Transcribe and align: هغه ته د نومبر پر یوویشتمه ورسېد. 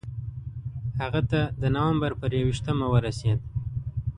هغه 1.01 1.21
ته 1.29 1.41
د 1.61 1.63
نومبر 1.75 2.11
پر 2.19 2.29
یوویشتمه 2.39 2.87
ورسېد. 2.89 3.39